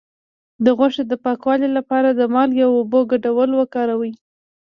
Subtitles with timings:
[0.65, 4.13] د غوښې د پاکوالي لپاره د مالګې او اوبو ګډول وکاروئ